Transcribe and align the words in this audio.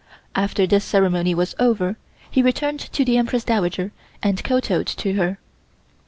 After 0.33 0.65
this 0.65 0.83
ceremony 0.83 1.35
was 1.35 1.53
over 1.59 1.95
he 2.31 2.41
returned 2.41 2.79
to 2.79 3.05
the 3.05 3.17
Empress 3.17 3.43
Dowager 3.43 3.91
and 4.23 4.43
kowtowed 4.43 4.87
to 4.87 5.13
her. 5.13 5.37